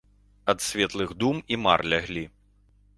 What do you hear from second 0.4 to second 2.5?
Ад светлых дум і мар ляглі.